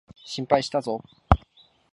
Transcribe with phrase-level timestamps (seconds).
[0.25, 1.03] 心配したぞ。